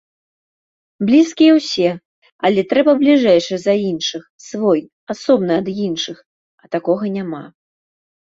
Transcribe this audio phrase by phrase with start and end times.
[1.07, 1.89] Блізкія ўсе,
[2.47, 4.81] але трэба бліжэйшы за іншых, свой,
[5.17, 6.17] асобны ад іншых,
[6.65, 7.43] а такога няма.